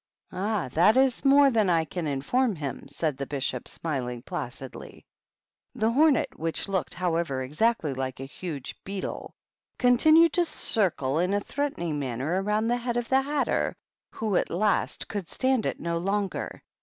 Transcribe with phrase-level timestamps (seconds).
[0.31, 5.05] "Ah, that is more than I can inform him," said the Bishop, smiling placidly.
[5.75, 9.35] The hornet— which looked, however, ex *= ^T / actly like a huge bee tle—
[9.77, 13.75] continued to circle in a threatening manner around the head of the Hatter,
[14.09, 15.63] who at last could 196 THE BISHOPS.
[15.63, 16.63] stand it no longer.